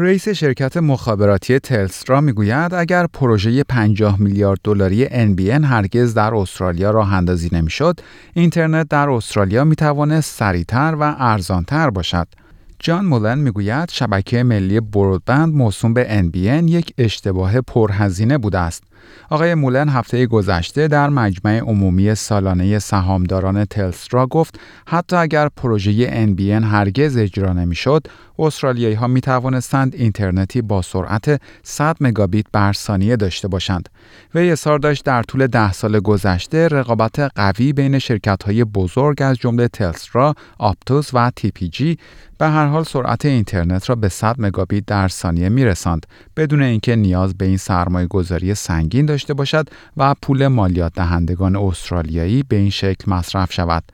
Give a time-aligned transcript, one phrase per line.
[0.00, 7.14] رئیس شرکت مخابراتی تلسترا می‌گوید اگر پروژه 50 میلیارد دلاری NBN هرگز در استرالیا راه
[7.14, 8.00] اندازی نمی‌شد،
[8.34, 12.28] اینترنت در استرالیا می توانست سریعتر و ارزانتر باشد.
[12.78, 18.82] جان مولن می‌گوید شبکه ملی برودبند موسوم به NBN یک اشتباه پرهزینه بوده است.
[19.30, 26.64] آقای مولن هفته گذشته در مجمع عمومی سالانه سهامداران تلسترا گفت حتی اگر پروژه NBN
[26.64, 28.06] هرگز اجرا نمی‌شد،
[28.38, 33.88] استرالیایی ها می توانستند اینترنتی با سرعت 100 مگابیت بر ثانیه داشته باشند.
[34.34, 39.36] وی اظهار داشت در طول ده سال گذشته رقابت قوی بین شرکت های بزرگ از
[39.36, 41.98] جمله تلسترا، آپتوس و تی پی جی
[42.38, 46.96] به هر حال سرعت اینترنت را به 100 مگابیت در ثانیه می رساند بدون اینکه
[46.96, 48.54] نیاز به این سرمایه گذاری
[48.88, 53.84] سنگین داشته باشد و پول مالیات دهندگان استرالیایی به این شکل مصرف شود.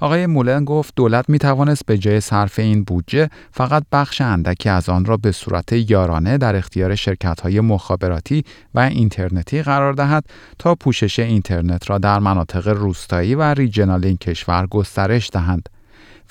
[0.00, 4.88] آقای مولن گفت دولت می توانست به جای صرف این بودجه فقط بخش اندکی از
[4.88, 10.24] آن را به صورت یارانه در اختیار شرکت های مخابراتی و اینترنتی قرار دهد
[10.58, 15.68] تا پوشش اینترنت را در مناطق روستایی و ریجنال این کشور گسترش دهند.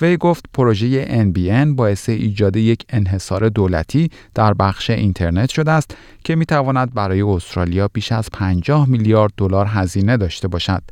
[0.00, 6.36] وی گفت پروژه NBN باعث ایجاد یک انحصار دولتی در بخش اینترنت شده است که
[6.36, 10.82] می تواند برای استرالیا بیش از 50 میلیارد دلار هزینه داشته باشد.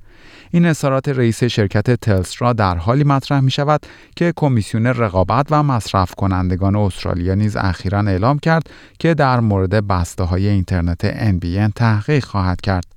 [0.50, 3.80] این اظهارات رئیس شرکت تلسترا در حالی مطرح می شود
[4.16, 10.24] که کمیسیون رقابت و مصرف کنندگان استرالیا نیز اخیرا اعلام کرد که در مورد بسته
[10.24, 12.95] های اینترنت NBN تحقیق خواهد کرد.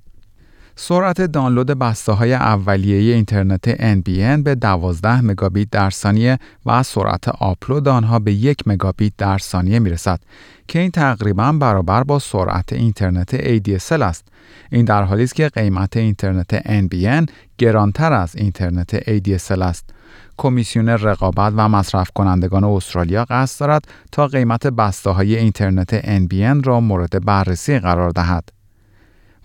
[0.82, 7.88] سرعت دانلود بسته های اولیه اینترنت NBN به 12 مگابیت در ثانیه و سرعت آپلود
[7.88, 10.20] آنها به 1 مگابیت در ثانیه می رسد
[10.68, 14.28] که این تقریبا برابر با سرعت اینترنت ADSL است.
[14.70, 19.90] این در حالی است که قیمت اینترنت NBN گرانتر از اینترنت ADSL است.
[20.36, 26.80] کمیسیون رقابت و مصرف کنندگان استرالیا قصد دارد تا قیمت بسته های اینترنت NBN را
[26.80, 28.59] مورد بررسی قرار دهد.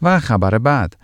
[0.02, 0.96] و خبر بعد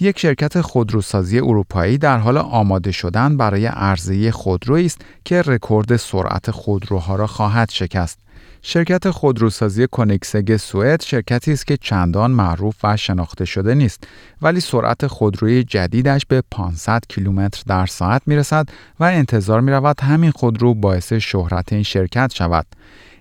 [0.00, 6.50] یک شرکت خودروسازی اروپایی در حال آماده شدن برای عرضه خودرویی است که رکورد سرعت
[6.50, 8.18] خودروها را خواهد شکست.
[8.62, 14.04] شرکت خودروسازی کنیکسگ سوئد شرکتی است که چندان معروف و شناخته شده نیست
[14.42, 18.68] ولی سرعت خودروی جدیدش به 500 کیلومتر در ساعت می رسد
[19.00, 22.66] و انتظار می رود همین خودرو باعث شهرت این شرکت شود.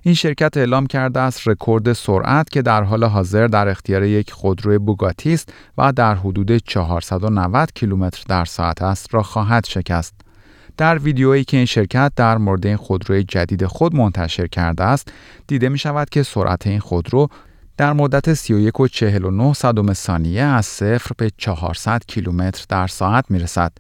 [0.08, 4.78] این شرکت اعلام کرده است رکورد سرعت که در حال حاضر در اختیار یک خودروی
[4.78, 10.14] بوگاتی است و در حدود 490 کیلومتر در ساعت است را خواهد شکست.
[10.78, 15.12] در ویدیویی که این شرکت در مورد این خودروی جدید خود منتشر کرده است،
[15.48, 17.28] دیده می شود که سرعت این خودرو
[17.78, 23.40] در مدت 31 و 49 صدم ثانیه از صفر به 400 کیلومتر در ساعت می
[23.40, 23.72] رسد.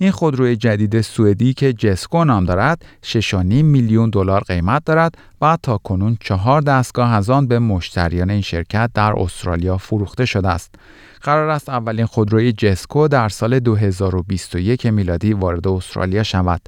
[0.00, 5.78] این خودروی جدید سوئدی که جسکو نام دارد 6.5 میلیون دلار قیمت دارد و تا
[5.78, 10.74] کنون چهار دستگاه از آن به مشتریان این شرکت در استرالیا فروخته شده است.
[11.22, 16.60] قرار است اولین خودروی جسکو در سال 2021 میلادی وارد استرالیا شود.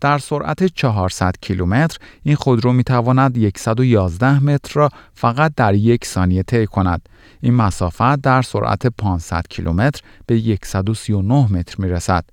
[0.00, 6.42] در سرعت 400 کیلومتر این خودرو می تواند 111 متر را فقط در یک ثانیه
[6.42, 7.08] طی کند.
[7.40, 12.24] این مسافت در سرعت 500 کیلومتر به 139 متر می رسد.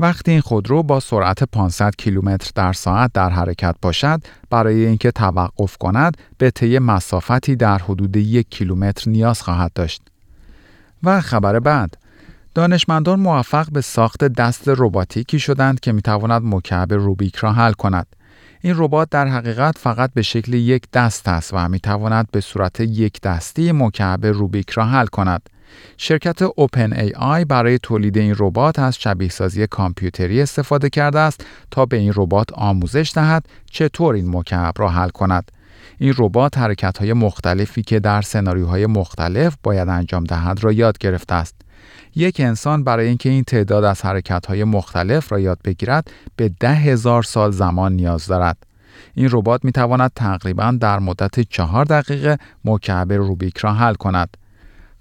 [0.00, 5.76] وقتی این خودرو با سرعت 500 کیلومتر در ساعت در حرکت باشد برای اینکه توقف
[5.76, 10.02] کند به طی مسافتی در حدود یک کیلومتر نیاز خواهد داشت.
[11.02, 11.96] و خبر بعد
[12.54, 18.06] دانشمندان موفق به ساخت دست رباتیکی شدند که می‌تواند مکعب روبیک را حل کند.
[18.60, 23.20] این ربات در حقیقت فقط به شکل یک دست است و می‌تواند به صورت یک
[23.20, 25.42] دستی مکعب روبیک را حل کند.
[25.96, 31.44] شرکت اوپن ای آی برای تولید این ربات از شبیه سازی کامپیوتری استفاده کرده است
[31.70, 35.52] تا به این ربات آموزش دهد چطور این مکعب را حل کند.
[35.98, 41.34] این ربات حرکت های مختلفی که در سناریوهای مختلف باید انجام دهد را یاد گرفته
[41.34, 41.54] است.
[42.14, 46.74] یک انسان برای اینکه این تعداد از حرکت های مختلف را یاد بگیرد به ده
[46.74, 48.56] هزار سال زمان نیاز دارد.
[49.14, 54.36] این ربات می تواند تقریبا در مدت چهار دقیقه مکعب روبیک را حل کند.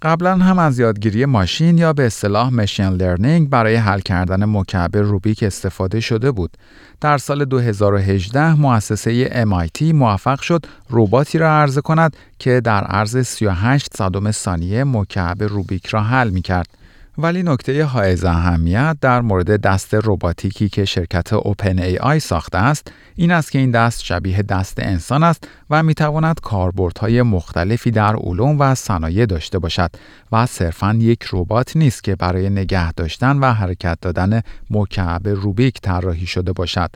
[0.01, 5.43] قبلا هم از یادگیری ماشین یا به اصطلاح مشین لرنینگ برای حل کردن مکعب روبیک
[5.43, 6.57] استفاده شده بود.
[7.01, 13.97] در سال 2018 مؤسسه MIT موفق شد رباتی را عرضه کند که در عرض 38
[13.97, 16.78] صدم ثانیه مکعب روبیک را حل می کرد.
[17.21, 23.51] ولی نکته حائز اهمیت در مورد دست رباتیکی که شرکت OpenAI ساخته است این است
[23.51, 28.75] که این دست شبیه دست انسان است و می تواند کاربردهای مختلفی در علوم و
[28.75, 29.89] صنایع داشته باشد
[30.31, 36.25] و صرفا یک ربات نیست که برای نگه داشتن و حرکت دادن مکعب روبیک طراحی
[36.25, 36.89] شده باشد.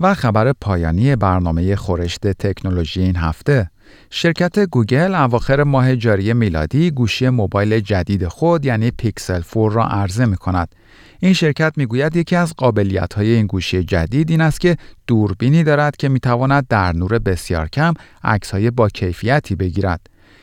[0.00, 3.70] و خبر پایانی برنامه خورشت تکنولوژی این هفته
[4.10, 10.26] شرکت گوگل اواخر ماه جاری میلادی گوشی موبایل جدید خود یعنی پیکسل 4 را عرضه
[10.26, 10.74] می کند.
[11.20, 15.96] این شرکت می‌گوید یکی از قابلیت های این گوشی جدید این است که دوربینی دارد
[15.96, 17.94] که می تواند در نور بسیار کم
[18.24, 20.00] عکس های با کیفیتی بگیرد.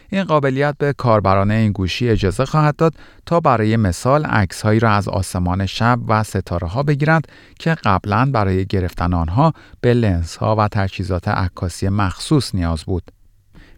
[0.10, 2.96] این قابلیت به کاربران این گوشی اجازه خواهد داد
[3.26, 7.28] تا برای مثال عکسهایی را از آسمان شب و ستاره ها بگیرند
[7.60, 13.12] که قبلا برای گرفتن آنها به لنز ها و تجهیزات عکاسی مخصوص نیاز بود.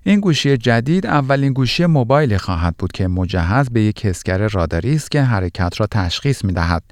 [0.08, 5.12] این گوشی جدید اولین گوشی موبایلی خواهد بود که مجهز به یک حسگر راداری است
[5.12, 6.84] که حرکت را تشخیص می دهد.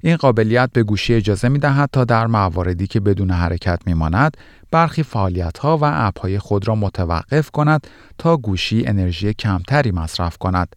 [0.00, 4.36] این قابلیت به گوشی اجازه می دهد تا در مواردی که بدون حرکت می ماند
[4.70, 7.86] برخی فعالیت ها و اپ های خود را متوقف کند
[8.18, 10.76] تا گوشی انرژی کمتری مصرف کند.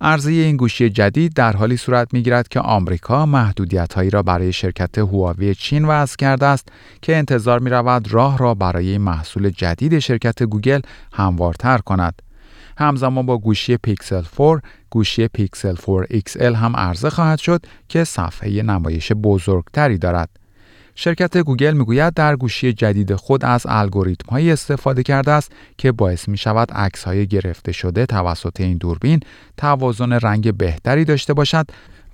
[0.00, 3.26] عرضه این گوشی جدید در حالی صورت می‌گیرد که آمریکا
[3.94, 6.68] هایی را برای شرکت هواوی چین وضع کرده است
[7.02, 10.80] که انتظار می رود راه را برای محصول جدید شرکت گوگل
[11.12, 12.22] هموارتر کند.
[12.78, 18.62] همزمان با گوشی پیکسل 4 گوشی پیکسل 4 XL هم عرضه خواهد شد که صفحه
[18.62, 20.28] نمایش بزرگتری دارد.
[20.98, 26.28] شرکت گوگل می‌گوید در گوشی جدید خود از الگوریتم هایی استفاده کرده است که باعث
[26.28, 29.20] می شود عکس های گرفته شده توسط این دوربین
[29.56, 31.66] توازن رنگ بهتری داشته باشد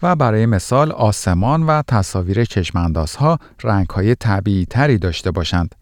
[0.03, 5.82] و برای مثال آسمان و تصاویر چشماندازها رنگ های طبیعی تری داشته باشند.